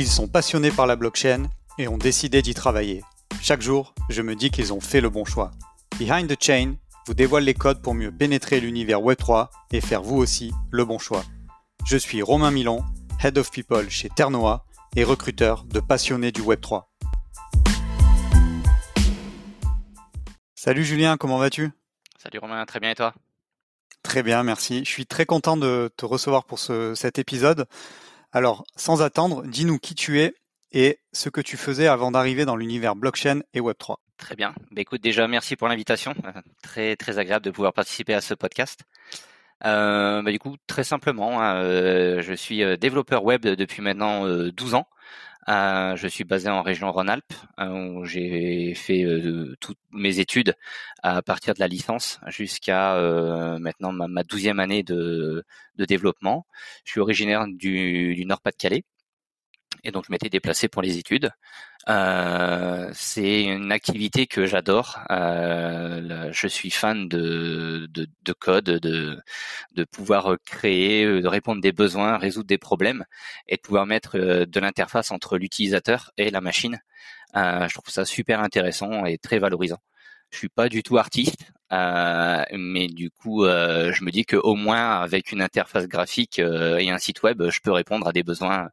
[0.00, 3.02] Ils sont passionnés par la blockchain et ont décidé d'y travailler.
[3.42, 5.50] Chaque jour, je me dis qu'ils ont fait le bon choix.
[5.98, 6.76] Behind the Chain
[7.08, 11.00] vous dévoile les codes pour mieux pénétrer l'univers Web3 et faire vous aussi le bon
[11.00, 11.24] choix.
[11.84, 12.84] Je suis Romain Milon,
[13.24, 16.84] Head of People chez Ternoa et recruteur de passionnés du Web3.
[20.54, 21.72] Salut Julien, comment vas-tu?
[22.22, 23.14] Salut Romain, très bien et toi?
[24.04, 24.84] Très bien, merci.
[24.84, 27.66] Je suis très content de te recevoir pour cet épisode.
[28.38, 30.32] Alors, sans attendre, dis-nous qui tu es
[30.70, 33.96] et ce que tu faisais avant d'arriver dans l'univers blockchain et Web3.
[34.16, 34.54] Très bien.
[34.70, 36.14] Bah, écoute, déjà, merci pour l'invitation.
[36.24, 36.30] Euh,
[36.62, 38.82] très, très agréable de pouvoir participer à ce podcast.
[39.66, 44.74] Euh, bah, du coup, très simplement, hein, euh, je suis développeur web depuis maintenant 12
[44.74, 44.86] ans.
[45.48, 49.04] Je suis basé en région Rhône-Alpes, où j'ai fait
[49.60, 50.54] toutes mes études
[51.02, 52.94] à partir de la licence jusqu'à
[53.60, 55.44] maintenant ma douzième année de,
[55.78, 56.46] développement.
[56.84, 58.84] Je suis originaire du, du Nord-Pas-de-Calais,
[59.84, 61.30] et donc je m'étais déplacé pour les études.
[61.88, 64.98] Euh, c'est une activité que j'adore.
[65.10, 69.18] Euh, je suis fan de, de, de, code, de,
[69.74, 73.04] de pouvoir créer, de répondre des besoins, résoudre des problèmes
[73.46, 76.78] et de pouvoir mettre euh, de l'interface entre l'utilisateur et la machine.
[77.36, 79.78] Euh, je trouve ça super intéressant et très valorisant.
[80.30, 84.54] Je suis pas du tout artiste, euh, mais du coup, euh, je me dis qu'au
[84.54, 88.22] moins avec une interface graphique euh, et un site web, je peux répondre à des
[88.22, 88.68] besoins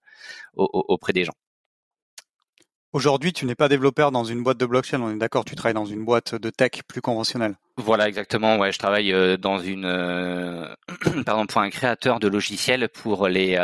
[0.56, 1.34] auprès des gens.
[2.94, 5.74] Aujourd'hui, tu n'es pas développeur dans une boîte de blockchain, on est d'accord, tu travailles
[5.74, 7.56] dans une boîte de tech plus conventionnelle.
[7.76, 8.58] Voilà, exactement.
[8.58, 9.84] Ouais, je travaille dans une,
[11.26, 13.58] pardon, pour un créateur de logiciels pour les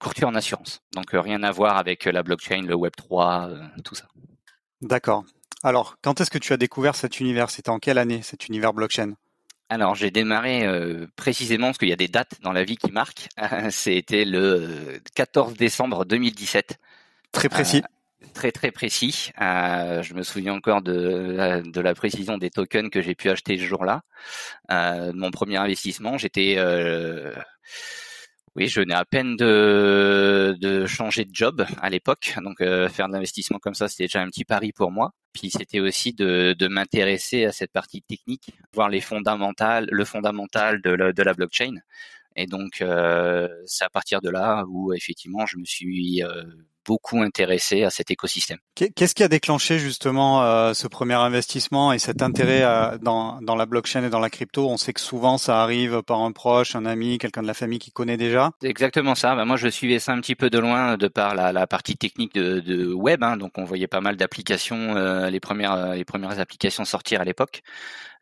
[0.00, 0.82] courtiers en assurance.
[0.92, 3.50] Donc rien à voir avec la blockchain, le Web 3,
[3.84, 4.06] tout ça.
[4.80, 5.24] D'accord.
[5.64, 7.50] Alors, quand est-ce que tu as découvert cet univers?
[7.50, 9.14] C'était en quelle année, cet univers blockchain?
[9.70, 12.90] Alors j'ai démarré euh, précisément parce qu'il y a des dates dans la vie qui
[12.90, 13.28] marquent.
[13.70, 16.78] C'était le 14 décembre 2017.
[17.32, 17.82] Très précis.
[17.84, 19.30] Euh, très très précis.
[19.42, 23.58] Euh, je me souviens encore de, de la précision des tokens que j'ai pu acheter
[23.58, 24.02] ce jour-là.
[24.70, 26.56] mon premier investissement, j'étais
[28.56, 33.08] oui, je venais à peine de, de changer de job à l'époque, donc euh, faire
[33.08, 35.12] de l'investissement comme ça, c'était déjà un petit pari pour moi.
[35.32, 40.80] Puis c'était aussi de, de m'intéresser à cette partie technique, voir les fondamentales, le fondamental
[40.82, 41.74] de la, de la blockchain.
[42.36, 46.44] Et donc euh, c'est à partir de là où effectivement je me suis euh,
[46.88, 48.56] beaucoup intéressé à cet écosystème.
[48.74, 53.56] Qu'est-ce qui a déclenché justement euh, ce premier investissement et cet intérêt euh, dans, dans
[53.56, 54.66] la blockchain et dans la crypto?
[54.70, 57.78] On sait que souvent ça arrive par un proche, un ami, quelqu'un de la famille
[57.78, 58.52] qui connaît déjà.
[58.62, 59.34] C'est exactement ça.
[59.36, 61.96] Bah, moi, je suivais ça un petit peu de loin de par la, la partie
[61.96, 63.22] technique de, de web.
[63.22, 63.36] Hein.
[63.36, 67.62] donc, on voyait pas mal d'applications, euh, les premières les premières applications sortir à l'époque.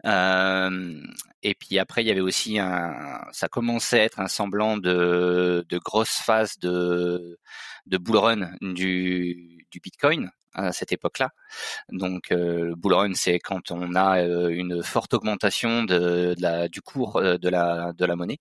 [0.07, 1.01] Euh,
[1.43, 5.65] et puis après, il y avait aussi un, ça commençait à être un semblant de,
[5.85, 7.39] grosse phase de,
[7.87, 9.53] de bull run du,
[9.83, 11.31] Bitcoin à cette époque-là.
[11.91, 17.37] Donc, euh, bull run, c'est quand on a euh, une forte augmentation du cours euh,
[17.37, 18.39] de la, monnaie.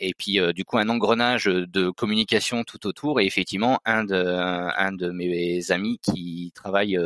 [0.00, 5.70] Et puis du coup un engrenage de communication tout autour et effectivement un de mes
[5.70, 6.98] amis qui travaille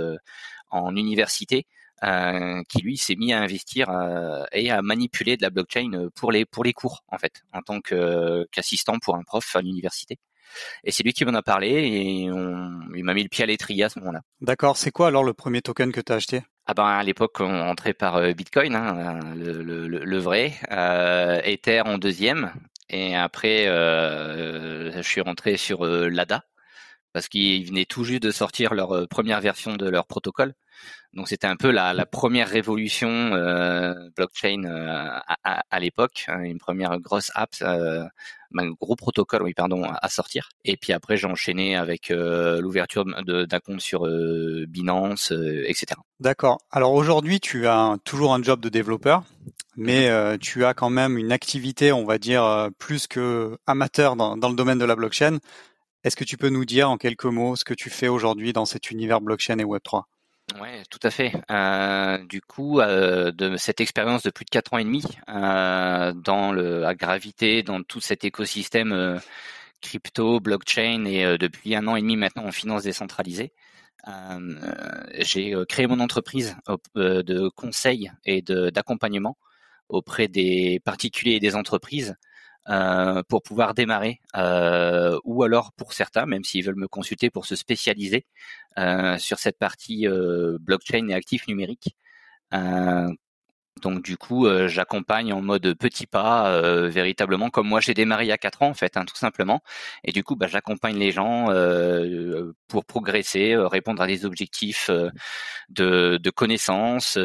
[0.71, 1.67] en université
[2.05, 6.33] euh, qui lui s'est mis à investir euh, et à manipuler de la blockchain pour
[6.33, 10.19] les pour les cours en fait en tant qu'assistant pour un prof à l'université.
[10.85, 13.47] Et c'est lui qui m'en a parlé et on, il m'a mis le pied à
[13.47, 14.23] l'étrier à ce moment-là.
[14.41, 14.77] D'accord.
[14.77, 16.43] C'est quoi alors le premier token que tu as acheté?
[16.67, 21.41] Ah ben à l'époque on entrait par euh, Bitcoin, hein, le, le, le, vrai, euh,
[21.43, 22.53] Ether en deuxième,
[22.91, 26.45] et après euh, je suis rentré sur l'ADA
[27.13, 30.55] parce qu'ils venaient tout juste de sortir leur première version de leur protocole.
[31.15, 36.43] Donc c'était un peu la, la première révolution euh, blockchain euh, à, à, l'époque, hein,
[36.43, 38.05] une première grosse app, euh,
[38.57, 40.51] un gros protocole, oui pardon, à sortir.
[40.65, 45.87] Et puis après j'ai enchaîné avec euh, l'ouverture d'un compte sur euh, Binance, etc.
[46.21, 46.59] D'accord.
[46.71, 49.25] Alors aujourd'hui tu as toujours un job de développeur,
[49.77, 50.39] mais mhm.
[50.39, 54.57] tu as quand même une activité, on va dire plus que amateur dans, dans le
[54.57, 55.39] domaine de la blockchain.
[56.05, 58.65] Est-ce que tu peux nous dire en quelques mots ce que tu fais aujourd'hui dans
[58.65, 60.09] cet univers blockchain et Web 3
[60.61, 61.33] Ouais, tout à fait.
[61.51, 66.85] Euh, du coup, euh, de cette expérience de plus de quatre ans et demi euh,
[66.85, 69.21] à gravité, dans tout cet écosystème
[69.83, 73.53] crypto, blockchain et depuis un an et demi maintenant en finance décentralisée,
[75.19, 76.57] j'ai créé mon entreprise
[76.95, 79.37] de conseil et d'accompagnement
[79.89, 82.17] auprès des particuliers et des entreprises
[82.69, 87.47] euh, pour pouvoir démarrer, euh, ou alors pour certains, même s'ils veulent me consulter pour
[87.47, 88.27] se spécialiser
[88.79, 90.07] euh, sur cette partie
[90.61, 91.97] blockchain et actifs numériques.
[93.81, 98.25] Donc du coup, euh, j'accompagne en mode petit pas, euh, véritablement comme moi j'ai démarré
[98.25, 99.63] il y a quatre ans en fait, hein, tout simplement.
[100.05, 104.91] Et du coup, bah, j'accompagne les gens euh, pour progresser, répondre à des objectifs
[105.69, 107.19] de, de connaissances,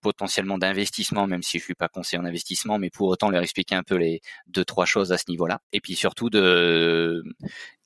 [0.00, 3.74] potentiellement d'investissement, même si je suis pas conseiller en investissement, mais pour autant leur expliquer
[3.74, 5.60] un peu les deux trois choses à ce niveau-là.
[5.72, 7.22] Et puis surtout de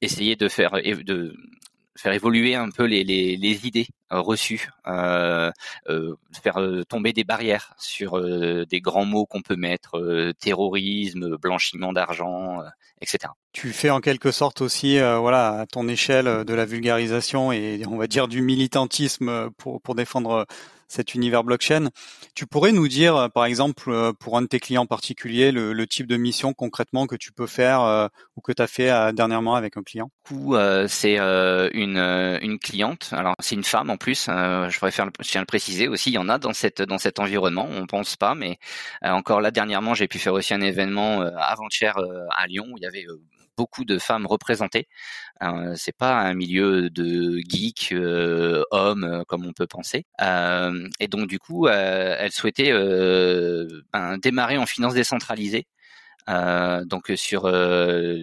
[0.00, 1.34] essayer de faire de
[1.96, 5.50] faire évoluer un peu les, les, les idées euh, reçues, euh,
[5.88, 8.20] euh, faire euh, tomber des barrières sur
[8.66, 12.60] des grands mots qu'on peut mettre, terrorisme, blanchiment d'argent,
[13.00, 13.32] etc.
[13.52, 17.96] Tu fais en quelque sorte aussi, voilà, à ton échelle de la vulgarisation et on
[17.96, 20.46] va dire du militantisme pour, pour défendre
[20.94, 21.88] cet univers blockchain.
[22.34, 25.84] Tu pourrais nous dire, euh, par exemple, euh, pour un de tes clients particuliers, le,
[25.86, 29.54] type de mission concrètement que tu peux faire euh, ou que tu as fait dernièrement
[29.54, 30.10] avec un client?
[30.24, 30.56] Coup,
[30.88, 33.10] c'est une, une cliente.
[33.12, 34.26] Alors, c'est une femme en plus.
[34.26, 36.10] je pourrais faire, je tiens à le préciser aussi.
[36.10, 37.68] Il y en a dans cette dans cet environnement.
[37.70, 38.58] On pense pas, mais
[39.02, 41.96] encore là dernièrement, j'ai pu faire aussi un événement avant-hier
[42.30, 42.64] à Lyon.
[42.72, 43.04] Où il y avait
[43.56, 44.88] beaucoup de femmes représentées.
[45.42, 50.06] Euh, c'est pas un milieu de geeks euh, hommes euh, comme on peut penser.
[50.20, 52.72] Euh, et donc du coup, elle souhaitait
[53.92, 55.66] ben, démarrer en finance décentralisée.
[56.26, 57.42] Donc sur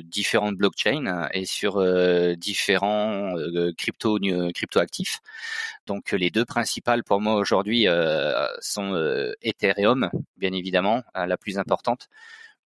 [0.06, 1.81] différentes blockchains et sur
[2.36, 3.36] différents
[3.78, 4.18] crypto
[4.54, 5.19] crypto actifs.
[5.86, 7.86] Donc les deux principales pour moi aujourd'hui
[8.62, 8.95] sont
[9.44, 12.07] Ethereum, bien évidemment, la plus importante,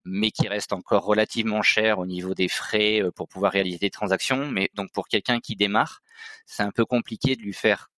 [0.04, 3.90] mais qui reste encore relativement cher au niveau des frais euh, pour pouvoir réaliser des
[3.90, 4.50] transactions.
[4.50, 6.02] Mais donc pour quelqu'un qui démarre,
[6.46, 7.90] c'est un peu compliqué de lui faire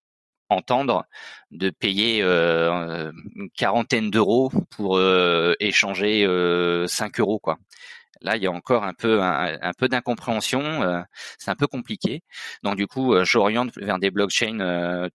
[0.49, 1.05] entendre
[1.51, 6.25] de payer euh, une quarantaine d'euros pour euh, échanger
[6.89, 7.59] 5 euros quoi.
[8.23, 11.05] Là, il y a encore un peu un, peu d'incompréhension,
[11.39, 12.23] c'est un peu compliqué.
[12.63, 15.11] Donc du coup, j'oriente vers des blockchains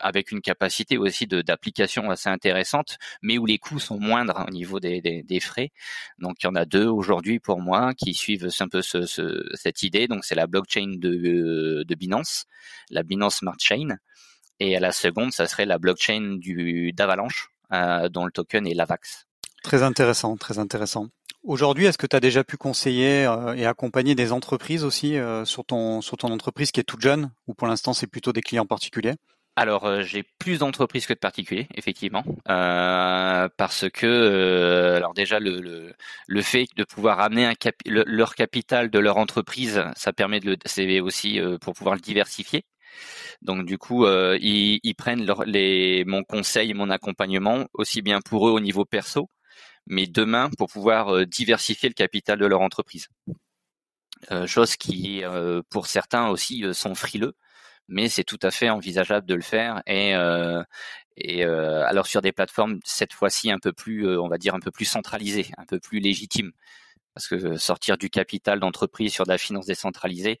[0.00, 4.80] avec une capacité aussi d'application assez intéressante, mais où les coûts sont moindres au niveau
[4.80, 5.70] des, frais.
[6.18, 9.48] Donc il y en a deux aujourd'hui pour moi qui suivent un peu ce, ce,
[9.54, 10.08] cette idée.
[10.08, 12.46] Donc c'est la blockchain de, de Binance,
[12.90, 13.98] la Binance Smart Chain,
[14.60, 16.38] et la seconde, ça serait la blockchain
[16.94, 19.26] d'Avalanche, euh, dont le token est l'Avax.
[19.62, 21.08] Très intéressant, très intéressant.
[21.44, 25.44] Aujourd'hui, est-ce que tu as déjà pu conseiller euh, et accompagner des entreprises aussi euh,
[25.44, 28.42] sur ton sur ton entreprise qui est toute jeune ou pour l'instant c'est plutôt des
[28.42, 29.14] clients particuliers?
[29.58, 35.40] Alors euh, j'ai plus d'entreprises que de particuliers, effectivement, euh, parce que euh, alors déjà
[35.40, 35.92] le,
[36.28, 37.52] le, fait de pouvoir amener
[37.84, 42.64] leur capital de leur entreprise, ça permet de le c'est aussi pour pouvoir le diversifier.
[43.42, 48.60] Donc du coup, ils, prennent les, mon conseil, mon accompagnement aussi bien pour eux au
[48.60, 49.28] niveau perso,
[49.86, 53.08] mais demain pour pouvoir diversifier le capital de leur entreprise.
[54.46, 55.22] chose qui,
[55.70, 57.34] pour certains aussi, sont frileux
[57.88, 60.62] mais c'est tout à fait envisageable de le faire et euh,
[61.26, 64.60] euh, alors sur des plateformes cette fois-ci un peu plus euh, on va dire un
[64.60, 66.52] peu plus centralisées, un peu plus légitimes
[67.14, 70.40] parce que sortir du capital d'entreprise sur de la finance décentralisée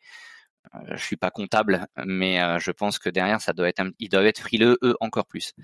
[0.90, 4.40] je suis pas comptable, mais je pense que derrière ça doit être, ils doivent être
[4.40, 5.54] frileux eux encore plus.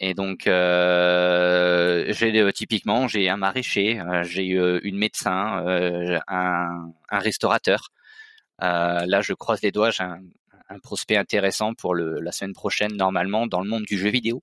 [0.00, 5.64] Et donc euh, j'ai typiquement j'ai un maraîcher, j'ai une médecin,
[6.26, 7.90] un, un, restaurateur.
[8.58, 10.18] là je croise les doigts, j'ai un,
[10.68, 14.42] un prospect intéressant pour le, la semaine prochaine normalement dans le monde du jeu vidéo.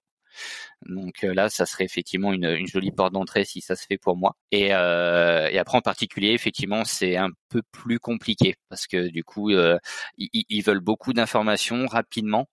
[0.86, 4.18] Donc euh, là, ça serait effectivement une, jolie porte d'entrée si ça se fait pour
[4.18, 4.36] moi.
[4.52, 9.24] Et, euh, et après en particulier, effectivement, c'est un peu plus compliqué parce que du
[9.24, 9.78] coup, euh,
[10.18, 12.48] ils, veulent beaucoup d'informations rapidement,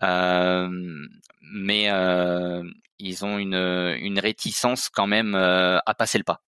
[0.00, 1.88] mais
[2.98, 6.42] ils ont une réticence quand même à passer le pas.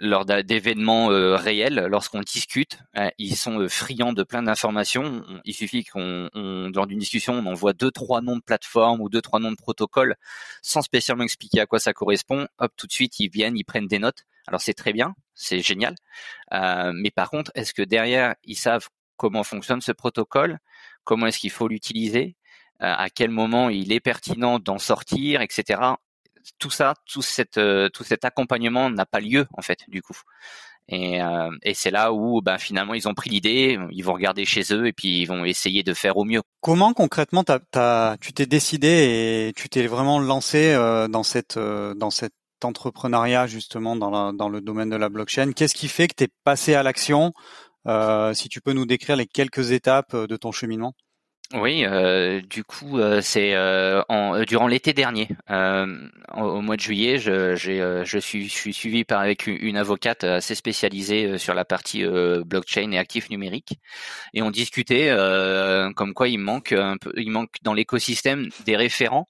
[0.00, 5.24] Lors d'événements euh, réels, lorsqu'on discute, euh, ils sont euh, friands de plein d'informations.
[5.44, 9.20] Il suffit qu'on, lors d'une discussion, on envoie deux trois noms de plateformes ou deux
[9.20, 10.14] trois noms de protocoles,
[10.62, 12.46] sans spécialement expliquer à quoi ça correspond.
[12.58, 14.24] Hop, tout de suite, ils viennent, ils prennent des notes.
[14.46, 15.94] Alors c'est très bien, c'est génial.
[16.52, 20.58] mais par contre, est-ce que derrière, ils savent comment fonctionne ce protocole,
[21.04, 22.36] comment est-ce qu'il faut l'utiliser,
[22.80, 25.96] à quel moment il est pertinent d'en sortir, etc
[26.58, 26.94] tout ça,
[27.56, 30.16] euh, tout cet accompagnement n'a pas lieu en fait du coup.
[30.90, 34.62] Et, euh, c'est là où ben, finalement ils ont pris l'idée, ils vont regarder chez
[34.72, 36.42] eux et puis ils vont essayer de faire au mieux.
[36.60, 41.56] Comment concrètement tu t'es décidé et tu t'es vraiment lancé euh, dans cet
[42.64, 45.52] entrepreneuriat justement dans, dans le domaine de la blockchain?
[45.52, 47.32] Qu'est-ce qui fait que tu es passé à l'action?
[48.34, 50.92] Si tu peux nous décrire les quelques étapes de ton cheminement
[51.54, 54.02] Oui, euh, du coup, euh, c'est euh,
[54.44, 59.46] durant l'été dernier, au, mois de juillet, je, je suis, je suis suivi par avec
[59.46, 62.04] une avocate assez spécialisée sur la partie
[62.44, 63.78] blockchain et actifs numériques,
[64.34, 65.10] et on discutait
[65.96, 69.28] comme quoi il manque un peu, il manque dans l'écosystème des référents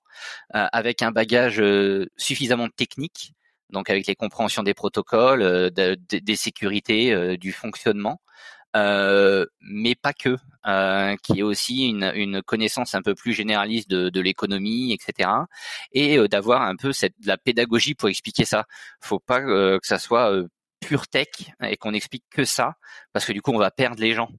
[0.52, 1.62] avec un bagage
[2.16, 3.32] suffisamment technique,
[3.70, 8.20] donc avec les compréhensions des protocoles, des sécurités, du fonctionnement
[8.76, 10.36] euh, mais pas que,
[10.68, 15.30] euh, qui est aussi une, une, connaissance un peu plus généraliste de, de l'économie, etc.
[15.92, 18.66] Et euh, d'avoir un peu cette la pédagogie pour expliquer ça.
[19.00, 20.32] Faut pas que ça soit
[20.80, 21.28] pure tech
[21.62, 22.74] et qu'on explique que ça,
[23.12, 24.30] parce que du coup on va perdre les gens.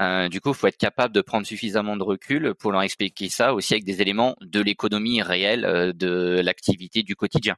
[0.00, 3.28] Euh, du coup, il faut être capable de prendre suffisamment de recul pour leur expliquer
[3.28, 7.56] ça aussi avec des éléments de l'économie réelle, de l'activité du quotidien.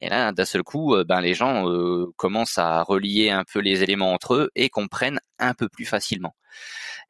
[0.00, 3.60] Et là, d'un seul coup, euh, ben, les gens euh, commencent à relier un peu
[3.60, 6.34] les éléments entre eux et comprennent un peu plus facilement.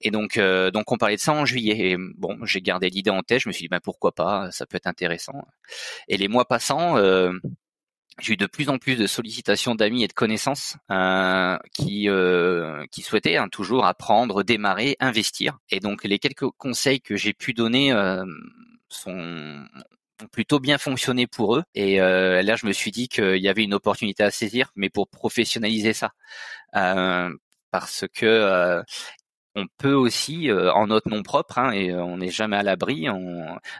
[0.00, 1.92] Et donc, euh, donc on parlait de ça en juillet.
[1.92, 3.40] Et bon, j'ai gardé l'idée en tête.
[3.42, 5.34] Je me suis dit, ben pourquoi pas, ça peut être intéressant.
[6.08, 6.96] Et les mois passant,
[8.18, 10.76] j'ai eu de plus en plus de sollicitations d'amis et de connaissances
[11.74, 12.08] qui
[12.90, 15.58] qui souhaitaient hein, toujours apprendre, démarrer, investir.
[15.70, 17.92] Et donc les quelques conseils que j'ai pu donner
[18.88, 19.64] sont
[20.28, 21.64] plutôt bien fonctionné pour eux.
[21.74, 24.90] Et euh, là, je me suis dit qu'il y avait une opportunité à saisir, mais
[24.90, 26.12] pour professionnaliser ça,
[26.76, 27.30] euh,
[27.70, 28.82] parce que euh,
[29.56, 33.06] on peut aussi, en notre nom propre, hein, et on n'est jamais à l'abri,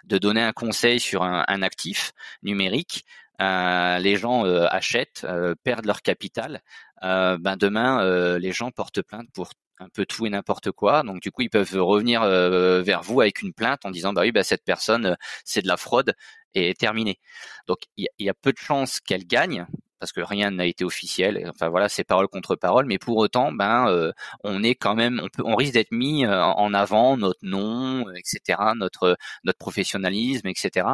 [0.05, 3.05] de donner un conseil sur un, un actif numérique.
[3.39, 5.27] les gens achètent,
[5.63, 6.61] perdent leur capital.
[7.03, 11.03] ben demain, les gens portent plainte pour un peu tout et n'importe quoi.
[11.03, 14.23] Donc du coup, ils peuvent revenir euh, vers vous avec une plainte en disant bah
[14.23, 16.15] oui, bah cette personne euh, c'est de la fraude
[16.55, 17.19] et terminé.
[17.67, 19.67] Donc il y, a peu de chances qu'elle gagne
[19.99, 21.47] parce que rien n'a été officiel.
[21.49, 24.13] Enfin voilà, c'est parole contre parole, mais pour autant, ben euh,
[24.45, 28.59] on est quand même, on peut, on risque d'être mis en avant notre nom, etc.,
[28.77, 30.87] notre notre professionnalisme, etc.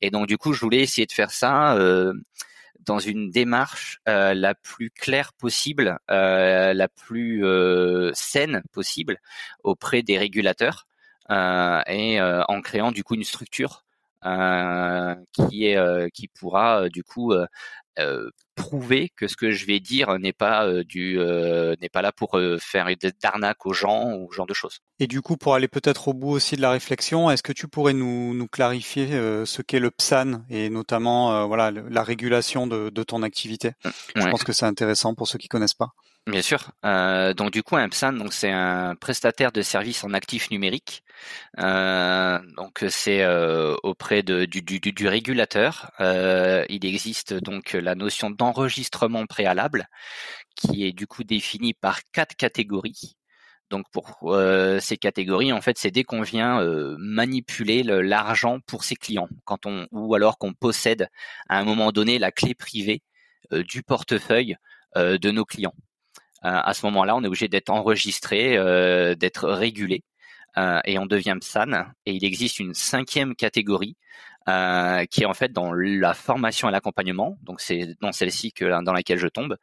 [0.00, 1.76] Et donc du coup, je voulais essayer de faire ça
[2.84, 9.18] dans une démarche euh, la plus claire possible, euh, la plus euh, saine possible
[9.62, 10.86] auprès des régulateurs
[11.30, 13.86] et en créant du coup une structure
[15.32, 17.32] qui est qui pourra du coup
[18.56, 22.88] prouver que ce que je vais dire n'est pas du n'est pas là pour faire
[23.22, 24.78] d'arnaque aux gens ou ce genre de choses.
[24.98, 27.68] Et du coup, pour aller peut-être au bout aussi de la réflexion, est-ce que tu
[27.68, 33.02] pourrais nous, nous clarifier ce qu'est le PSAN et notamment voilà la régulation de, de
[33.02, 33.72] ton activité?
[33.84, 35.90] Mmh, Je pense que c'est intéressant pour ceux qui connaissent pas.
[36.26, 36.72] Bien sûr.
[36.86, 41.04] Euh, donc du coup, un PSAN, donc c'est un prestataire de services en actifs numériques.
[41.58, 45.90] Euh, donc c'est euh, auprès de, du, du, du, régulateur.
[46.00, 49.86] Euh, il existe donc la notion d'enregistrement préalable,
[50.56, 53.16] qui est du coup définie par quatre catégories.
[53.70, 58.84] Donc pour euh, ces catégories, en fait, c'est dès qu'on vient euh, manipuler l'argent pour
[58.84, 61.08] ses clients, quand on ou alors qu'on possède
[61.50, 63.02] à un moment donné la clé privée
[63.52, 64.56] du portefeuille
[64.96, 65.74] de nos clients.
[66.44, 70.04] Euh, à ce moment-là, on est obligé d'être enregistré, euh, d'être régulé.
[70.56, 71.86] Euh, et on devient PSAN.
[72.06, 73.96] Et il existe une cinquième catégorie
[74.48, 77.38] euh, qui est en fait dans la formation et l'accompagnement.
[77.42, 79.56] Donc c'est dans celle-ci que dans laquelle je tombe.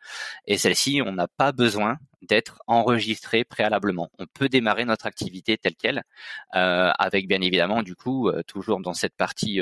[0.47, 4.09] Et celle-ci, on n'a pas besoin d'être enregistré préalablement.
[4.19, 6.03] On peut démarrer notre activité telle quelle,
[6.55, 9.59] euh, avec bien évidemment du coup toujours dans cette partie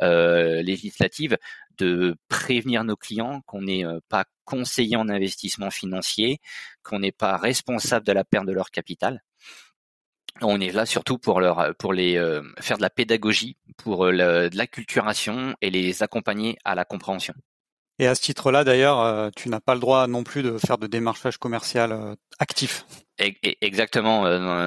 [0.00, 1.36] législative
[1.78, 6.40] de prévenir nos clients qu'on n'est pas conseiller en investissement financier,
[6.82, 9.22] qu'on n'est pas responsable de la perte de leur capital.
[10.42, 14.48] On est là surtout pour leur pour les euh, faire de la pédagogie, pour euh,
[14.48, 17.34] de l'acculturation et les accompagner à la compréhension.
[17.98, 20.78] Et à ce titre-là, d'ailleurs, euh, tu n'as pas le droit non plus de faire
[20.78, 22.86] de démarchage commercial actif.
[23.18, 24.22] Exactement,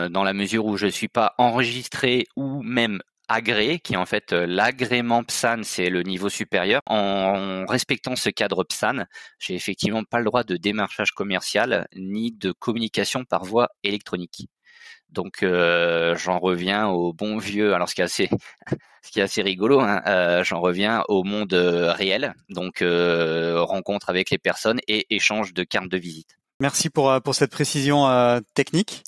[0.09, 4.31] dans la mesure où je suis pas enregistré ou même agréé, qui est en fait
[4.31, 6.81] l'agrément PSAN, c'est le niveau supérieur.
[6.85, 9.05] En respectant ce cadre PSAN,
[9.39, 14.47] j'ai effectivement pas le droit de démarchage commercial ni de communication par voie électronique.
[15.13, 17.73] Donc euh, j'en reviens au bon vieux.
[17.73, 18.29] Alors ce qui est assez,
[19.03, 22.33] ce qui est assez rigolo, hein, euh, j'en reviens au monde réel.
[22.49, 26.37] Donc rencontre avec les personnes et échange de cartes de visite.
[26.63, 29.03] Merci pour, euh, pour cette précision euh, technique.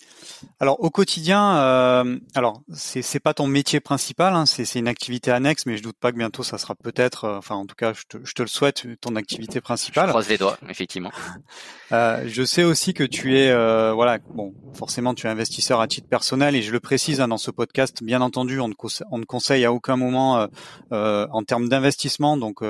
[0.59, 4.89] Alors au quotidien, euh, alors c'est c'est pas ton métier principal, hein, c'est c'est une
[4.89, 7.75] activité annexe, mais je doute pas que bientôt ça sera peut-être, euh, enfin en tout
[7.75, 10.07] cas je te, je te le souhaite, ton activité principale.
[10.07, 11.13] Je croise les doigts, effectivement.
[11.91, 13.53] je sais aussi que tu es,
[13.93, 17.37] voilà, bon, forcément tu es investisseur à titre personnel et je le précise hein, dans
[17.37, 18.73] ce podcast, bien entendu, on ne,
[19.11, 20.49] on ne conseille à aucun moment
[20.91, 22.61] en termes d'investissement, donc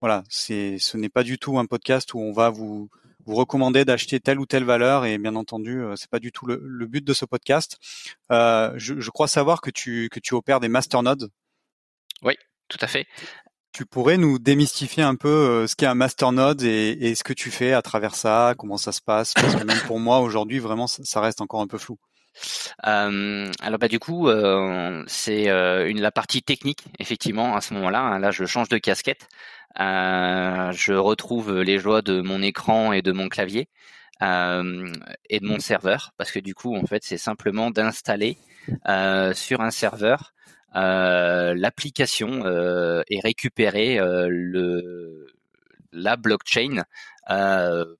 [0.00, 2.88] voilà, c'est ce n'est pas du tout un podcast où on va vous
[3.28, 6.86] vous recommandez d'acheter telle ou telle valeur et bien entendu, c'est pas du tout le,
[6.86, 7.76] but de ce podcast.
[8.30, 11.30] Je, je, crois savoir que tu que tu opères des masternodes.
[12.22, 12.36] Oui,
[12.68, 13.06] tout à fait.
[13.72, 17.34] Tu pourrais nous démystifier un peu euh, ce qu'est un masternode et, et, ce que
[17.34, 19.34] tu fais à travers ça, comment ça se passe?
[19.34, 21.98] Parce que même pour moi aujourd'hui, vraiment, ça reste encore un peu flou.
[22.86, 28.00] Euh, alors bah du coup, euh, c'est euh, la partie technique effectivement à ce moment-là.
[28.00, 29.28] Hein, là, je change de casquette.
[29.76, 33.68] Je retrouve les joies de mon écran et de mon clavier
[34.20, 38.38] et de mon serveur parce que du coup, en fait, c'est simplement d'installer
[39.34, 40.32] sur un serveur
[40.74, 42.44] l'application
[43.08, 45.26] et récupérer le,
[45.92, 46.82] la blockchain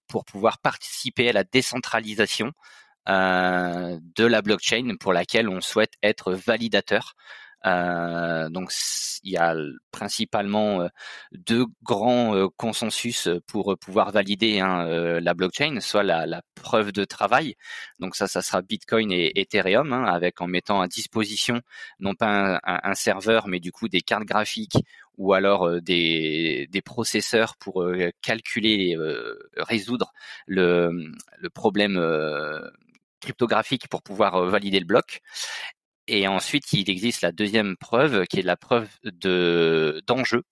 [0.09, 2.53] pour pouvoir participer à la décentralisation
[3.09, 7.15] de la blockchain pour laquelle on souhaite être validateur.
[7.67, 8.73] Euh, donc
[9.25, 9.57] il y a
[9.91, 10.89] principalement euh,
[11.33, 14.85] deux grands euh, consensus pour pouvoir valider hein,
[15.21, 17.55] la blockchain, soit la, preuve de travail.
[17.99, 21.61] Donc ça, ça sera Bitcoin et Ethereum, hein, avec en mettant à disposition
[22.01, 24.77] non pas un, serveur, mais du coup des cartes graphiques
[25.17, 27.85] ou alors des, des, processeurs pour
[28.23, 28.97] calculer,
[29.57, 30.13] résoudre
[30.47, 31.11] le
[31.55, 31.99] problème
[33.21, 35.21] cryptographique pour pouvoir valider le bloc.
[36.07, 40.43] Et ensuite, il existe la deuxième preuve, qui est la preuve de d'enjeu.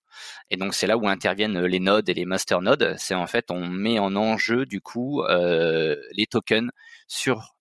[0.51, 2.95] Et donc, c'est là où interviennent les nodes et les master nodes.
[2.99, 6.71] C'est en fait, on met en enjeu du coup les tokens
[7.09, 7.57] sur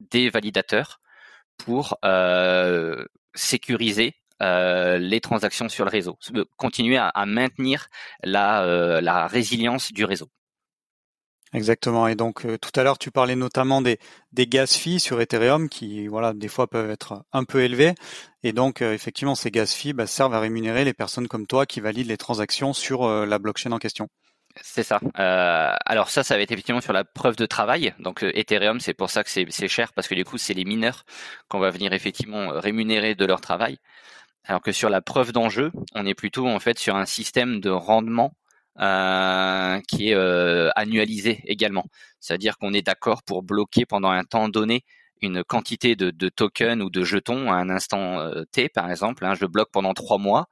[0.00, 1.00] des validateurs
[1.56, 1.98] pour
[3.34, 6.18] sécuriser les transactions sur le réseau,
[6.56, 7.86] continuer à, à maintenir
[8.22, 10.28] la, la résilience du réseau.
[11.52, 12.06] Exactement.
[12.06, 13.98] Et donc euh, tout à l'heure, tu parlais notamment des,
[14.32, 17.94] des gas fees sur Ethereum qui, voilà, des fois peuvent être un peu élevés.
[18.44, 21.66] Et donc euh, effectivement, ces gas fees bah, servent à rémunérer les personnes comme toi
[21.66, 24.08] qui valident les transactions sur euh, la blockchain en question.
[24.62, 25.00] C'est ça.
[25.14, 27.94] alors ça, ça va être effectivement sur la preuve de travail.
[28.00, 31.04] Donc Ethereum, c'est pour ça que c'est cher parce que du coup, c'est les mineurs
[31.48, 33.78] qu'on va venir effectivement rémunérer de leur travail.
[34.44, 37.70] Alors que sur la preuve d'enjeu, on est plutôt en fait sur un système de
[37.70, 38.34] rendement
[38.78, 41.86] euh, qui est euh, annualisé également.
[42.20, 44.84] C'est-à-dire qu'on est d'accord pour bloquer pendant un temps donné
[45.22, 49.24] une quantité de, de tokens ou de jetons à un instant euh, T, par exemple.
[49.26, 50.46] Hein, je bloque pendant trois mois,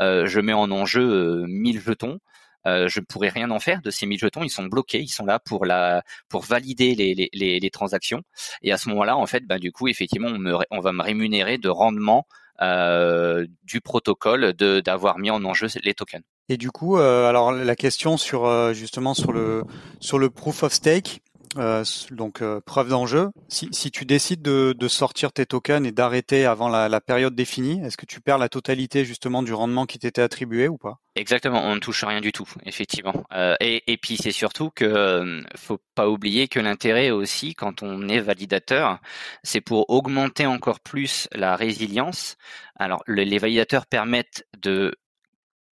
[0.00, 2.18] je mets en enjeu 1000 jetons.
[2.64, 4.42] je ne pourrais rien en faire de ces 1000 jetons.
[4.42, 8.22] Ils sont bloqués, ils sont là pour la pour valider les, les, les, transactions.
[8.62, 11.02] Et à ce moment-là, en fait, ben, du coup, effectivement, on, me, on va me
[11.02, 12.26] rémunérer de rendement
[12.62, 16.22] euh, du protocole d'avoir mis en enjeu les tokens.
[16.48, 19.64] Et du coup, euh, alors la question sur euh, justement sur le
[20.00, 21.22] sur le proof of stake,
[21.56, 23.30] euh, donc euh, preuve d'enjeu.
[23.48, 27.34] Si, si, tu décides de, de, sortir tes tokens et d'arrêter avant la, la, période
[27.34, 30.98] définie, est-ce que tu perds la totalité justement du rendement qui t'était attribué ou pas?
[31.14, 33.24] Exactement, on ne touche rien du tout, effectivement.
[33.32, 38.08] Euh, et, et, puis c'est surtout que faut pas oublier que l'intérêt aussi, quand on
[38.08, 38.98] est validateur,
[39.44, 42.36] c'est pour augmenter encore plus la résilience.
[42.76, 44.92] Alors les validateurs permettent de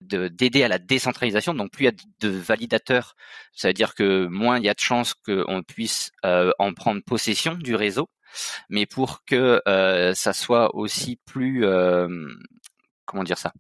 [0.02, 1.54] d'aider à la décentralisation.
[1.54, 3.16] Donc plus il y a de validateurs,
[3.54, 7.02] ça veut dire que moins il y a de chances qu'on puisse euh, en prendre
[7.04, 8.10] possession du réseau.
[8.70, 12.08] Mais pour que euh, ça soit aussi plus, euh,
[13.06, 13.54] comment dire ça,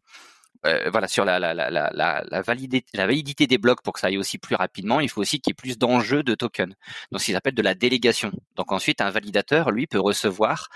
[0.91, 4.07] voilà, sur la, la, la, la, la, validité, la validité des blocs pour que ça
[4.07, 6.73] aille aussi plus rapidement, il faut aussi qu'il y ait plus d'enjeux de tokens.
[7.11, 8.33] Donc, ce qu'ils appellent de la délégation.
[8.57, 10.67] Donc, ensuite, un validateur, lui, peut recevoir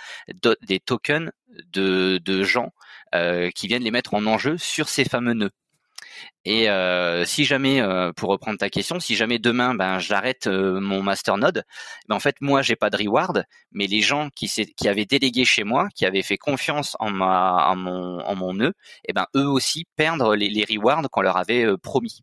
[0.62, 1.32] des tokens
[1.74, 2.72] de, de gens
[3.56, 5.52] qui viennent les mettre en enjeu sur ces fameux nœuds.
[6.46, 10.80] Et euh, si jamais, euh, pour reprendre ta question, si jamais demain, ben j'arrête euh,
[10.80, 11.64] mon masternode,
[12.08, 15.46] ben en fait moi j'ai pas de reward, mais les gens qui, qui avaient délégué
[15.46, 19.14] chez moi, qui avaient fait confiance en ma, en mon, en mon nœud, et eh
[19.14, 22.22] ben eux aussi perdent les, les rewards qu'on leur avait promis.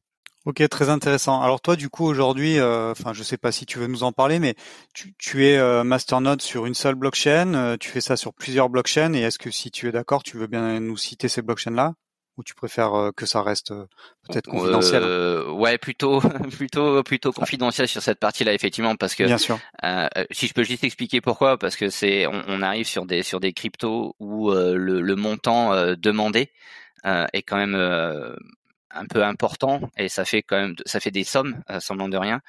[0.49, 1.43] Ok, très intéressant.
[1.43, 4.39] Alors toi, du coup, aujourd'hui, enfin, je sais pas si tu veux nous en parler,
[4.39, 4.55] mais
[4.95, 9.21] tu, tu es masternode sur une seule blockchain, tu fais ça sur plusieurs blockchains, et
[9.21, 11.93] est-ce que si tu es d'accord, tu veux bien nous citer ces blockchains-là?
[12.39, 13.85] Ou tu préfères euh, que ça reste euh,
[14.29, 15.03] peut-être confidentiel?
[15.05, 16.21] Euh, Ouais, plutôt,
[16.57, 19.59] plutôt, plutôt confidentiel sur cette partie-là, effectivement, parce que Bien sûr.
[19.85, 23.25] Euh, si je peux juste expliquer pourquoi, parce que c'est, on, on, arrive sur des
[23.25, 26.53] sur des cryptos où le, le, montant demandé
[27.05, 27.77] est quand même
[28.91, 32.17] un peu important et ça fait quand même ça fait des sommes euh, semblant de
[32.17, 32.41] rien.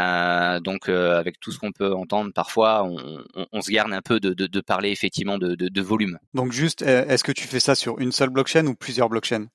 [0.00, 3.92] Euh, donc euh, avec tout ce qu'on peut entendre parfois on, on, on, se garde
[3.92, 6.18] un peu de, de, de parler effectivement de, de, volume.
[6.34, 9.46] Donc juste est-ce que tu fais ça sur une seule blockchain ou plusieurs blockchains?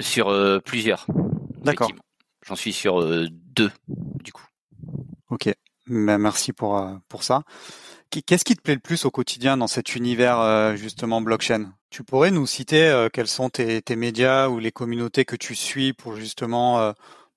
[0.00, 1.06] Sur plusieurs
[1.62, 1.92] d'accord.
[2.46, 4.46] j'en suis sur deux du coup.
[5.30, 5.52] Ok.
[5.86, 7.42] Ben, merci pour pour ça
[8.22, 11.72] Qu'est-ce qui te plaît le plus au quotidien dans cet univers euh, justement blockchain?
[11.90, 15.54] Tu pourrais nous citer euh, quels sont tes, tes, médias ou les communautés que tu
[15.56, 16.92] suis pour justement euh,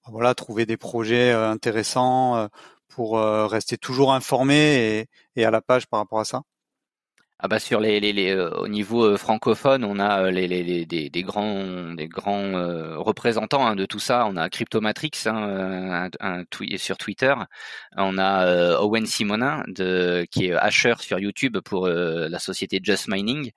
[0.07, 2.47] voilà trouver des projets intéressants
[2.87, 6.43] pour rester toujours informé et, à la page par rapport à ça?
[7.39, 11.93] Ah bah sur les, les, les au niveau francophone, on a les, les, des, grands
[11.93, 12.52] des grands
[12.97, 14.26] représentants hein, de tout ça.
[14.26, 17.36] On a Cryptomatrix hein, un, un sur Twitter.
[17.95, 23.52] On a Owen Simonin de qui est hasher sur YouTube pour la société Just Mining,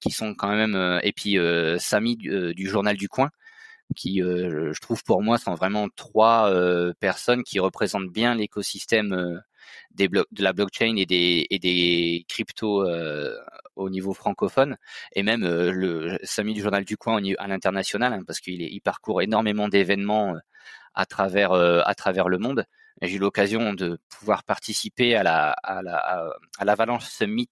[0.00, 1.38] qui sont quand même et puis
[1.78, 3.30] Samy du, journal du coin
[3.96, 6.52] qui, je trouve pour moi, sont vraiment trois
[7.00, 9.42] personnes qui représentent bien l'écosystème
[9.90, 12.86] des de la blockchain et des, et des cryptos
[13.76, 14.76] au niveau francophone,
[15.14, 19.22] et même le Samy du journal du coin à l'international, hein, parce qu'il il parcourt
[19.22, 20.34] énormément d'événements
[20.94, 22.64] à travers à travers le monde.
[23.02, 27.50] J'ai eu l'occasion de pouvoir participer à la à la à l'Avalanche Summit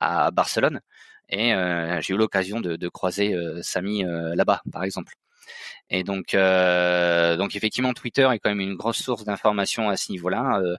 [0.00, 0.80] à Barcelone,
[1.28, 1.52] et
[2.00, 5.14] j'ai eu l'occasion de, de croiser Samy là-bas, par exemple.
[5.90, 10.12] Et donc, euh, donc effectivement, Twitter est quand même une grosse source d'information à ce
[10.12, 10.76] niveau-là, euh,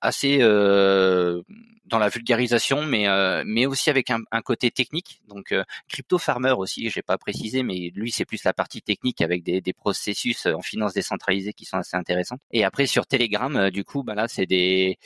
[0.00, 1.42] assez euh,
[1.86, 3.06] dans la vulgarisation, mais
[3.44, 5.20] mais aussi avec un, côté technique.
[5.28, 5.54] Donc,
[5.88, 9.60] Crypto Farmer aussi, j'ai pas précisé, mais lui c'est plus la partie technique avec des,
[9.60, 12.38] des processus en finance décentralisée qui sont assez intéressants.
[12.50, 14.98] Et après sur Telegram, du coup, bah là c'est des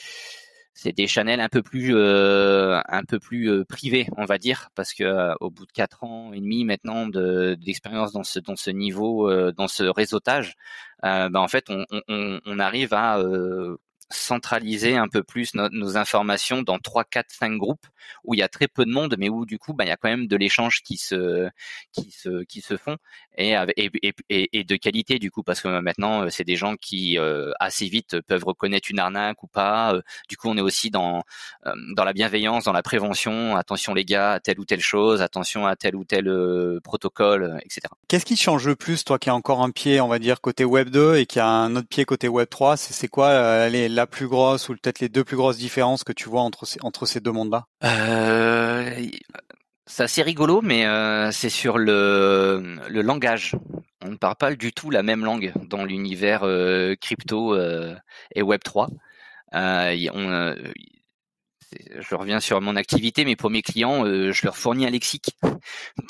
[0.74, 4.70] c'est des channels un peu plus euh, un peu plus euh, privés on va dire
[4.74, 9.30] parce que euh, au bout de quatre ans et demi maintenant d'expérience dans ce niveau
[9.52, 10.54] dans ce réseautage
[11.02, 13.18] bah, en fait on arrive à
[14.10, 17.86] centraliser un peu plus nos informations dans trois, quatre, cinq groupes
[18.24, 19.92] où il y a très peu de monde, mais où du coup, bah, il y
[19.92, 21.48] a quand même de l'échange qui se,
[21.92, 22.96] qui se, qui se font
[23.36, 27.52] et, et, et, de qualité du coup, parce que maintenant, c'est des gens qui euh,
[27.60, 29.94] assez vite peuvent reconnaître une arnaque ou pas.
[29.94, 31.22] Euh, du coup, on est aussi dans,
[31.66, 33.56] euh, dans la bienveillance, dans la prévention.
[33.56, 36.30] Attention les gars à telle ou telle chose, attention à tel ou tel
[36.82, 37.82] protocole, etc.
[38.08, 40.64] Qu'est-ce qui change le plus, toi qui as encore un pied, on va dire, côté
[40.64, 44.06] Web 2 et qui a un autre pied côté Web 3 C'est quoi les la
[44.06, 47.32] plus grosse ou peut-être les deux plus grosses différences que tu vois entre ces, deux
[47.32, 47.66] mondes-là?
[47.84, 49.06] Euh,
[49.86, 53.56] C'est assez rigolo, mais euh, c'est sur le, langage.
[54.02, 57.54] On ne parle pas du tout la même langue dans l'univers euh, crypto
[58.34, 58.88] et Web 3.
[59.52, 60.54] on,
[61.98, 65.36] je reviens sur mon activité, mais pour mes clients, je leur fournis un lexique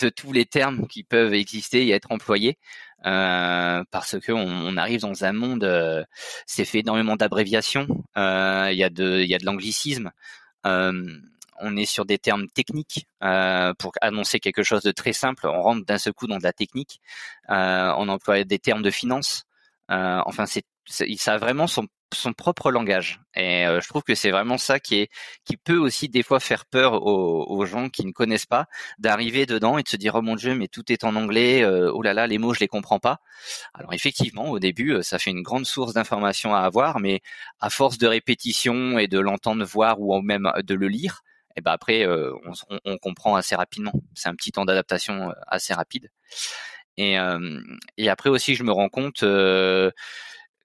[0.01, 2.57] de tous les termes qui peuvent exister et être employés.
[3.07, 6.05] Euh, parce que on, arrive dans un monde, euh,
[6.47, 7.87] c'est fait énormément d'abréviations,
[8.17, 10.11] euh, il y a de, y a de l'anglicisme.
[11.63, 13.07] on est sur des termes techniques
[13.79, 15.47] pour annoncer quelque chose de très simple.
[15.47, 17.01] On rentre d'un seul coup dans de la technique.
[17.49, 19.45] on emploie des termes de finance.
[19.89, 23.21] enfin, c'est ça a vraiment son son propre langage.
[23.35, 25.11] Et je trouve que c'est vraiment ça qui est
[25.45, 28.67] qui peut aussi des fois faire peur aux, gens qui ne connaissent pas
[28.99, 32.03] d'arriver dedans et de se dire oh mon dieu mais tout est en anglais oh
[32.03, 33.21] là là les mots je les comprends pas.
[33.75, 37.21] Alors effectivement au début ça fait une grande source d'information à avoir mais
[37.61, 41.23] à force de répétition et de l'entendre voir ou même de le lire
[41.57, 42.07] et ben après
[42.85, 43.93] on, comprend assez rapidement.
[44.15, 46.11] C'est un petit temps d'adaptation assez rapide.
[46.97, 47.17] Et
[48.09, 49.25] après aussi je me rends compte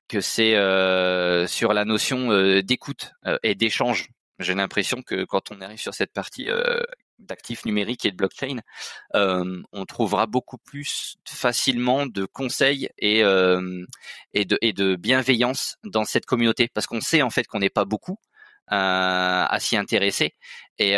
[0.08, 4.10] que c'est euh, sur la notion euh, d'écoute euh, et d'échange.
[4.40, 6.50] J'ai l'impression que quand on arrive sur cette partie
[7.20, 8.60] d'actifs numériques et de blockchain,
[9.14, 16.26] on trouvera beaucoup plus facilement de conseils et, et, de, et de bienveillance dans cette
[16.26, 18.18] communauté, parce qu'on sait en fait qu'on n'est pas beaucoup.
[18.68, 20.36] à s'y intéresser
[20.80, 20.96] et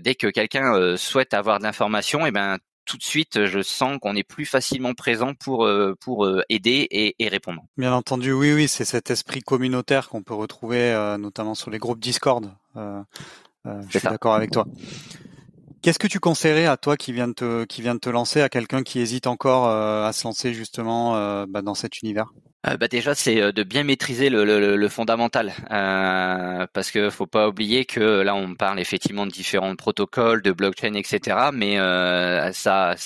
[0.00, 2.58] dès que quelqu'un souhaite avoir de l'information, et eh ben
[2.90, 6.88] tout de suite, je sens qu'on est plus facilement présent pour euh, pour euh, aider
[6.90, 7.62] et, et, répondre.
[7.76, 11.78] Bien entendu, oui, oui, c'est cet esprit communautaire qu'on peut retrouver euh, notamment sur les
[11.78, 12.50] groupes Discord.
[12.74, 13.02] je
[13.90, 14.66] suis d'accord avec toi.
[15.82, 18.42] Qu'est-ce que tu conseillerais à toi qui vient de te, qui vient de te lancer,
[18.42, 22.32] à quelqu'un qui hésite encore à se lancer justement bah, dans cet univers?
[22.66, 27.08] Euh, bah déjà, c'est euh, de bien maîtriser le, le, le fondamental, euh, parce que
[27.08, 31.38] faut pas oublier que là, on parle effectivement de différents protocoles, de blockchain, etc.
[31.54, 32.96] Mais euh, ça,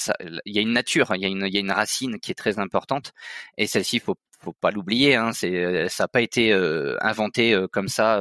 [0.44, 2.34] il y a une nature, il y a une, y a une racine qui est
[2.34, 3.12] très importante,
[3.56, 5.14] et celle-ci, faut faut pas l'oublier.
[5.14, 6.52] Hein, c'est, ça n'a pas été
[7.00, 8.20] inventé comme ça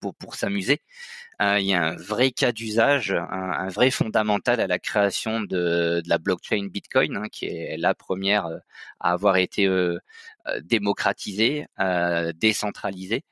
[0.00, 0.82] pour pour s'amuser.
[1.40, 6.02] Euh, il y a un vrai cas d'usage, un, vrai fondamental à la création de,
[6.06, 8.58] la blockchain Bitcoin, hein, qui est la première euh,
[9.00, 9.98] à avoir été euh,
[10.62, 11.66] démocratisée,
[12.36, 13.24] décentralisée.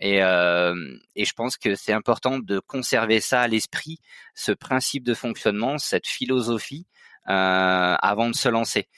[0.00, 3.98] Et, et, je pense que c'est important de conserver ça à l'esprit,
[4.34, 6.86] ce principe de fonctionnement, cette philosophie,
[7.26, 8.88] avant de se lancer.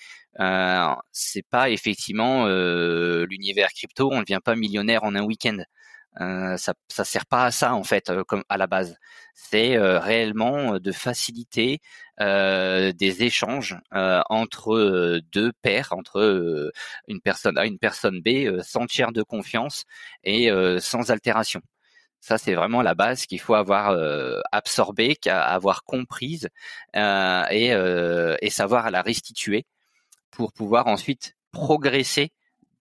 [0.40, 5.58] Euh, c'est pas effectivement l'univers crypto, on ne devient pas millionnaire en un week-end.
[6.20, 8.96] Euh, ça, ça sert pas à ça en fait, euh, comme à la base.
[9.34, 11.80] C'est euh, réellement de faciliter
[12.18, 16.72] des échanges entre deux pairs, entre
[17.08, 19.84] une personne A, une personne B, sans tiers de confiance
[20.24, 20.48] et
[20.80, 21.60] sans altération.
[22.20, 23.94] Ça, c'est vraiment la base qu'il faut avoir
[24.50, 26.48] absorbée, avoir comprise
[26.94, 27.66] et,
[28.40, 29.66] et savoir la restituer
[30.30, 32.32] pour pouvoir ensuite progresser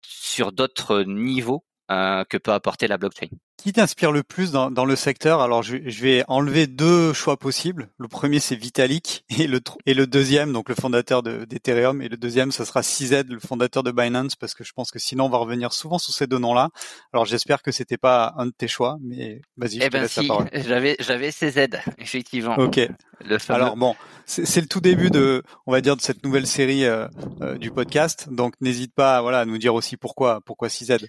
[0.01, 3.27] sur d'autres niveaux euh, que peut apporter la blockchain.
[3.57, 5.41] Qui t'inspire le plus dans, dans, le secteur?
[5.41, 7.89] Alors, je, je, vais enlever deux choix possibles.
[7.97, 12.17] Le premier, c'est Vitalik, et le, et le deuxième, donc le fondateur d'Ethereum, et le
[12.17, 15.29] deuxième, ce sera CZ, le fondateur de Binance, parce que je pense que sinon, on
[15.29, 16.69] va revenir souvent sur ces deux noms-là.
[17.13, 20.01] Alors, j'espère que c'était pas un de tes choix, mais vas-y, je eh te ben
[20.01, 20.49] laisse si, la parole.
[20.53, 22.55] J'avais, j'avais CZ, effectivement.
[22.57, 22.79] Ok.
[23.23, 23.61] Le fameux...
[23.61, 27.07] Alors bon, c'est le tout début de, on va dire, de cette nouvelle série euh,
[27.41, 28.27] euh, du podcast.
[28.29, 31.05] Donc n'hésite pas, voilà, à nous dire aussi pourquoi, pourquoi 6Z.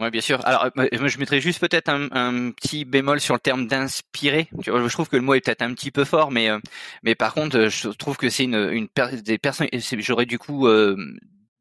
[0.00, 0.40] Oui, bien sûr.
[0.46, 4.48] Alors, je mettrais juste peut-être un, petit bémol sur le terme d'inspirer.
[4.64, 6.58] Je trouve que le mot est peut-être un petit peu fort, mais euh,
[7.02, 8.88] mais par contre, je trouve que c'est une,
[9.22, 9.68] des personnes.
[9.98, 10.96] J'aurais du coup euh,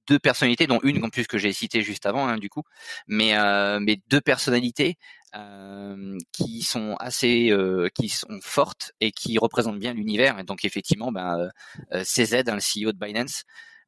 [0.07, 2.63] deux personnalités, dont une en plus que j'ai citée juste avant, hein, du coup,
[3.07, 4.97] mais euh, deux personnalités
[5.35, 10.39] euh, qui sont assez, euh, qui sont fortes et qui représentent bien l'univers.
[10.39, 11.51] Et donc effectivement, ben,
[11.93, 13.43] euh, CZ, hein, le CEO de Binance,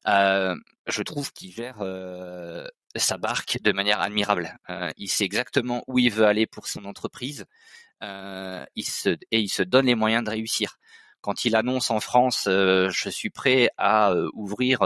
[0.06, 1.78] je trouve qu'il gère
[2.96, 4.58] sa barque de manière admirable.
[4.96, 7.46] il sait exactement où il veut aller pour son entreprise.
[8.02, 10.76] il se, et il se donne les moyens de réussir.
[11.20, 14.82] Quand il annonce en France, je suis prêt à ouvrir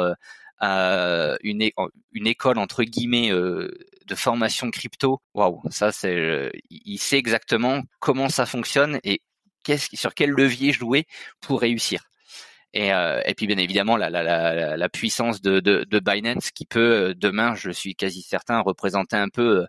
[0.61, 1.71] une,
[2.13, 3.33] une école entre guillemets
[4.07, 9.21] de formation crypto, waouh, ça c'est, euh, il sait exactement comment ça fonctionne et
[9.63, 11.07] qu'est-ce, sur quel levier jouer
[11.41, 12.05] pour réussir.
[12.77, 16.51] Et, euh, et puis bien évidemment la, la, la, la puissance de, de, de, Binance
[16.51, 19.67] qui peut euh, demain, je suis quasi certain, représenter un peu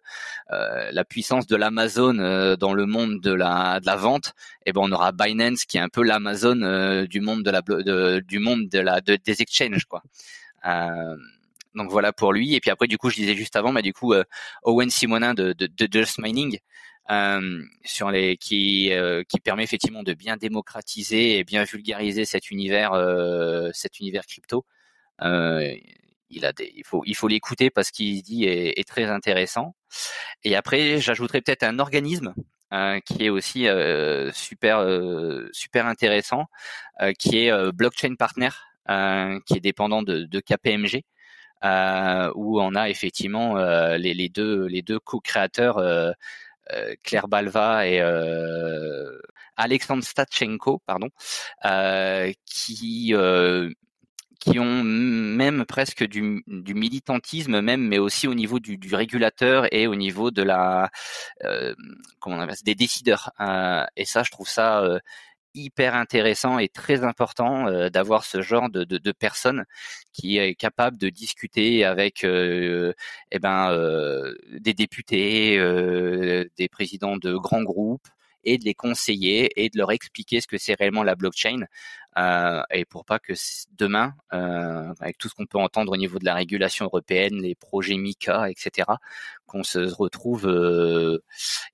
[0.51, 4.33] euh, la puissance de l'Amazon euh, dans le monde de la, de la vente.
[4.65, 7.61] Et ben on aura Binance qui est un peu l'Amazon euh, du monde de la
[7.61, 10.03] de, du monde de la de, des exchanges quoi.
[10.67, 11.15] Euh,
[11.75, 12.55] donc voilà pour lui.
[12.55, 14.23] Et puis après, du coup, je disais juste avant, bah, du coup, euh,
[14.63, 16.59] Owen Simonin de, de, de Just Mining,
[17.11, 22.51] euh, sur les qui euh, qui permet effectivement de bien démocratiser et bien vulgariser cet
[22.51, 24.65] univers euh, cet univers crypto.
[25.21, 25.73] Euh,
[26.29, 29.75] il a des, il faut il faut l'écouter parce qu'il dit est, est, très intéressant.
[30.43, 32.33] Et après, j'ajouterais peut-être un organisme
[33.05, 33.67] qui est aussi
[34.33, 34.85] super
[35.53, 36.47] super intéressant,
[37.17, 38.49] qui est Blockchain Partner,
[39.45, 41.03] qui est dépendant de, de KPMG
[41.63, 46.13] euh, où on a effectivement euh, les, les, deux les deux co-créateurs euh, euh
[47.03, 49.17] Claire Balva et euh,
[49.55, 51.09] Alexandre Statchenko, pardon,
[52.45, 53.13] qui
[54.39, 59.67] qui ont même presque du, du, militantisme même, mais aussi au niveau du, du régulateur
[59.73, 60.89] et au niveau de la
[61.43, 61.73] euh,
[62.19, 63.31] comment on appelle ça, des décideurs.
[63.39, 64.83] Euh, et ça, je trouve ça
[65.53, 69.65] hyper intéressant et très important euh, d'avoir ce genre de, personne
[70.13, 72.93] qui est capable de discuter avec euh,
[73.31, 75.57] eh ben, euh, des députés,
[76.57, 78.07] des présidents de grands groupes
[78.43, 81.65] et de les conseiller et de leur expliquer ce que c'est réellement la blockchain
[82.17, 83.33] euh, et pour pas que
[83.77, 87.53] demain, euh, avec tout ce qu'on peut entendre au niveau de la régulation européenne, les
[87.53, 88.89] projets MICA, etc.,
[89.45, 91.19] qu'on se retrouve euh,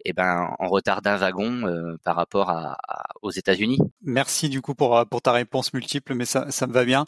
[0.04, 3.80] eh ben, en retard d'un wagon par rapport à, à, aux États-Unis.
[4.02, 7.06] Merci du coup pour, pour ta réponse multiple, mais ça, ça me va bien.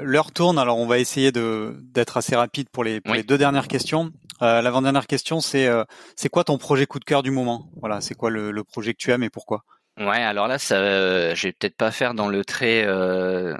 [0.00, 3.18] L'heure tourne, alors on va essayer de d'être assez rapide pour les pour oui.
[3.18, 4.12] les deux dernières questions.
[4.42, 5.84] Euh, L'avant-dernière question, c'est euh,
[6.16, 7.70] c'est quoi ton projet coup de cœur du moment?
[7.76, 9.64] Voilà, c'est quoi le, projet que tu aimes et pourquoi?
[9.98, 13.56] Ouais, alors là, ça, euh, vais peut-être pas faire dans le très euh,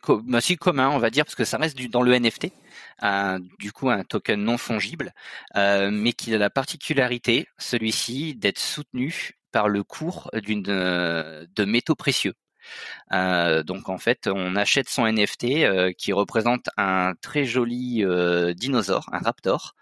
[0.00, 2.52] co bah, commun, on va dire, parce que ça reste dans le NFT,
[3.00, 5.12] un, du coup un token non fongible,
[5.54, 12.32] mais qui a la particularité, celui-ci, d'être soutenu par le cours d'une de métaux précieux.
[13.12, 18.54] Euh, donc en fait, on achète son NFT euh, qui représente un très joli euh,
[18.54, 19.74] dinosaure, un raptor,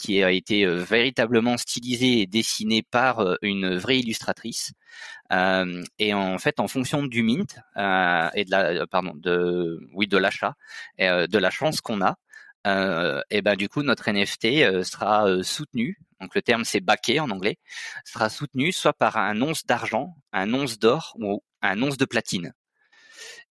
[0.00, 4.72] qui a été véritablement stylisé et dessiné par une vraie illustratrice.
[5.30, 8.72] et en fait, en fonction du mint et de la,
[10.18, 10.54] l'achat,
[10.98, 12.16] de la chance qu'on a,
[13.30, 17.58] et ben du coup notre NFT sera soutenu, donc le terme c'est backé en anglais,
[18.04, 22.54] sera soutenu soit par un once d'argent, un once d'or ou un once de platine.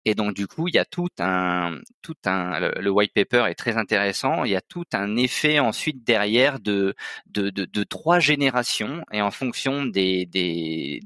[0.05, 4.45] Et donc du coup il y a tout un, le, white paper est très intéressant.
[4.45, 6.95] Il y a tout un effet ensuite derrière de
[7.89, 11.01] trois générations et en fonction des des,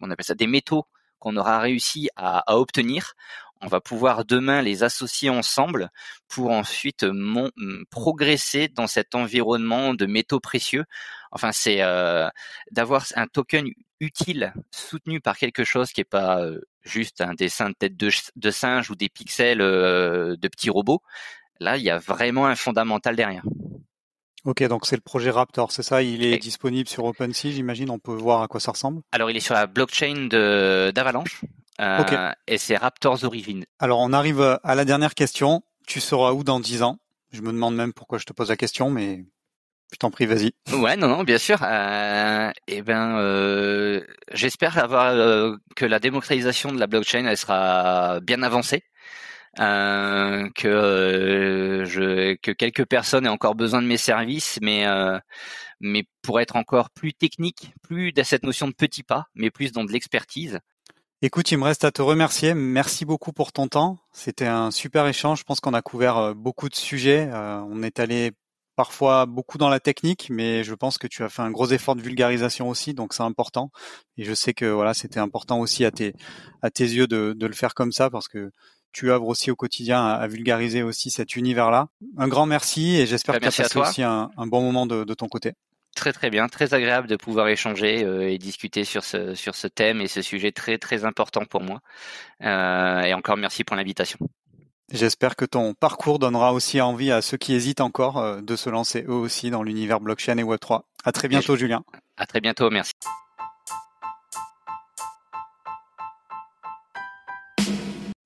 [0.00, 0.86] on appelle ça des métaux
[1.22, 3.14] qu'on aura réussi à, obtenir,
[3.60, 5.90] On va pouvoir demain les associer ensemble
[6.26, 7.06] pour ensuite
[7.90, 10.84] progresser dans cet environnement de métaux précieux.
[11.30, 12.28] Enfin, c'est euh,
[12.72, 13.68] d'avoir un token
[14.00, 18.50] utile soutenu par quelque chose qui n'est pas euh, juste un dessin de tête de,
[18.50, 21.02] singe ou des pixels euh, de petits robots.
[21.60, 23.44] Là, il y a vraiment un fondamental derrière.
[24.44, 26.02] Ok, donc c'est le projet Raptor, c'est ça?
[26.02, 27.90] Il est disponible sur OpenSea, j'imagine.
[27.90, 29.02] On peut voir à quoi ça ressemble?
[29.12, 30.26] Alors, il est sur la blockchain
[30.92, 31.42] d'Avalanche.
[31.80, 33.64] Euh, et c'est Raptors Origin.
[33.78, 35.62] Alors, on arrive à la dernière question.
[35.86, 36.98] Tu seras où dans 10 ans?
[37.30, 39.24] Je me demande même pourquoi je te pose la question, mais
[39.92, 40.52] je t'en prie, vas-y.
[40.72, 41.58] Ouais, non, non, bien sûr.
[41.62, 44.00] Euh, eh ben, euh,
[44.32, 48.82] j'espère avoir euh, que la démocratisation de la blockchain elle sera bien avancée.
[49.60, 54.86] Euh, que euh, je, que quelques personnes aient encore besoin de mes services, mais
[55.80, 59.72] mais pour être encore plus technique, plus dans cette notion de petits pas, mais plus
[59.72, 60.60] dans de l'expertise.
[61.20, 62.54] Écoute, il me reste à te remercier.
[62.54, 63.98] Merci beaucoup pour ton temps.
[64.12, 65.40] C'était un super échange.
[65.40, 67.28] Je pense qu'on a couvert beaucoup de sujets.
[67.32, 68.32] on est allé
[68.76, 71.94] parfois beaucoup dans la technique, mais je pense que tu as fait un gros effort
[71.94, 73.70] de vulgarisation aussi, donc c'est important.
[74.16, 76.14] Et je sais que voilà, c'était important aussi à tes
[76.62, 78.50] à tes yeux de, de le faire comme ça parce que
[78.92, 81.88] tu œuvres aussi au quotidien à, vulgariser aussi cet univers-là.
[82.16, 85.14] Un grand merci et j'espère bah, que tu as passé aussi un, bon moment de,
[85.14, 85.52] ton côté.
[85.94, 89.66] Très très bien, très agréable de pouvoir échanger euh, et discuter sur ce sur ce
[89.66, 91.80] thème et ce sujet très très important pour moi.
[92.42, 94.18] Euh, et encore merci pour l'invitation.
[94.90, 98.70] J'espère que ton parcours donnera aussi envie à ceux qui hésitent encore euh, de se
[98.70, 100.82] lancer eux aussi dans l'univers blockchain et Web3.
[101.04, 101.82] À très bientôt, Julien.
[102.16, 102.92] À très bientôt, merci.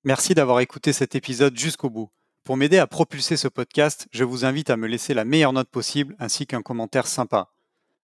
[0.07, 2.09] Merci d'avoir écouté cet épisode jusqu'au bout.
[2.45, 5.67] Pour m'aider à propulser ce podcast, je vous invite à me laisser la meilleure note
[5.67, 7.49] possible ainsi qu'un commentaire sympa.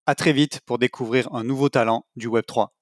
[0.08, 2.70] À très vite pour découvrir un nouveau talent du Web3.